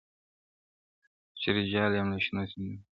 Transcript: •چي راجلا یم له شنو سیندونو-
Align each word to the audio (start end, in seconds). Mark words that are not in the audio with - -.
•چي 1.39 1.47
راجلا 1.55 1.95
یم 1.97 2.07
له 2.11 2.17
شنو 2.23 2.43
سیندونو- 2.51 2.73